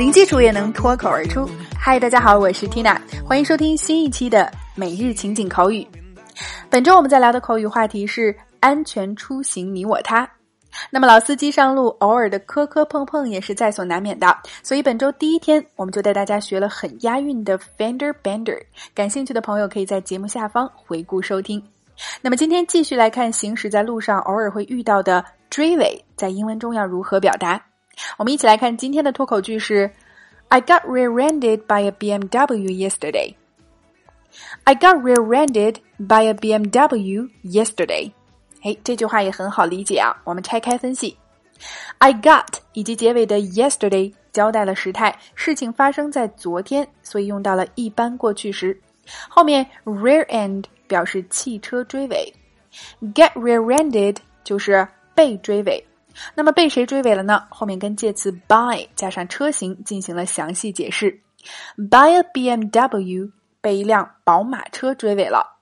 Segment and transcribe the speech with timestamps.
[0.00, 1.46] 零基础也能脱口而出。
[1.78, 5.86] 嗨，大家好，我是 Tina，欢迎收听新一期的每日情景口语。
[6.70, 10.26] 本周我们在聊的口语话题是安全出行，你我他。
[10.88, 14.34] 那么老司机上路，偶尔的磕磕碰碰也是在所难免的。
[14.62, 18.58] 所以本周第一天，我们就带大家学了很押韵的 Fender Bender。
[18.94, 21.62] 感兴趣的朋友可以在节目下方回顾收听。
[22.22, 27.60] 那么今天继续来看行驶在路上偶尔会遇到的追尾，在英文中要如何表达？
[28.19, 29.91] 我们一起来看今天的脱口句是：
[30.49, 33.35] I got rear-ended by a BMW yesterday.
[34.63, 38.11] I got rear-ended by a BMW yesterday.
[38.63, 40.15] 哎，这句话也很好理解啊。
[40.23, 41.17] 我们拆开分析，
[41.99, 48.79] I got 以及结尾的 yesterday 交代了时态，事情发生在昨天，所以用到了一般过去时。
[49.29, 52.33] 后面 rear end 表示汽车追尾，
[53.13, 55.85] get rear-ended 就是被追尾。
[56.33, 57.43] 那么被谁追尾了呢？
[57.49, 61.21] 后面跟介词 by 加上车型进行了详细解释。
[61.75, 65.57] By a BMW 被一辆宝马车追尾了。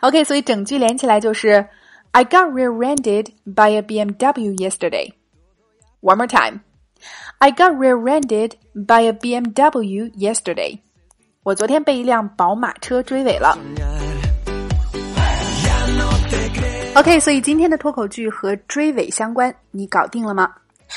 [0.00, 1.68] OK，所以整句连起来就是。
[2.14, 5.14] I got rear-ended by a BMW yesterday.
[6.02, 6.60] One more time.
[7.38, 10.80] I got rear-ended by a BMW yesterday.
[11.42, 13.56] 我昨天被一辆宝马车追尾了。
[16.97, 20.51] OK，所以今天的脱口剧和追尾相关，你搞定了吗？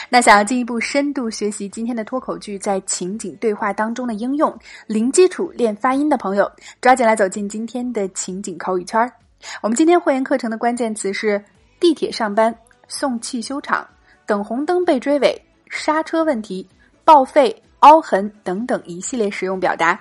[0.09, 9.12] 那想要进一步深度学习今天的脱口剧在情景对话当中的应用，零基础练发音的朋友，抓紧来走进今天的情景口语圈儿。
[9.61, 11.45] 我们今天会员课程的关键词是
[11.78, 12.55] 地铁上班、
[12.89, 13.87] 送汽修厂、
[14.25, 16.67] 等红灯被追尾、刹车问题、
[17.05, 20.01] 报废、凹痕等等一系列实用表达。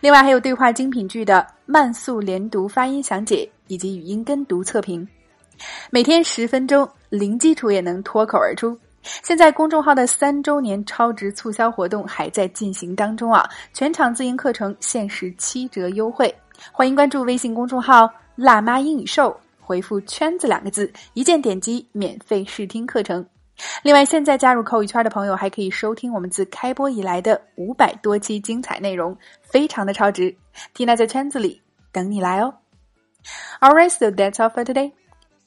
[0.00, 5.06] 另外还有对话精品剧的慢速连读发音详解以及语音跟读测评。
[5.90, 8.76] 每天十分钟，零基础也能脱口而出。
[9.22, 13.48] 现在公众号的三周年超值促销活动还在进行当中啊！
[13.72, 16.34] 全场自营课程限时七折优惠，
[16.72, 18.10] 欢迎关注微信公众号。
[18.34, 23.24] 辣妈英语秀，回复“圈子”两个字，一键点击免费试听课程。
[23.82, 30.34] 另外，现在加入口语圈的朋友还可以收听我们自开播以来的五百多期精彩内容，非常的超值。
[30.74, 32.52] Tina 在圈子里等你来哦。
[33.60, 34.92] Alright, so that's all for today.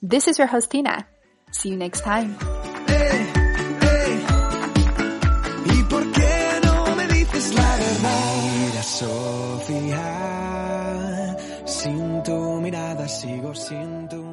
[0.01, 1.05] This is your host Tina.
[1.51, 2.37] See you next time.
[11.65, 14.23] Sin tu mirada sigo sin tu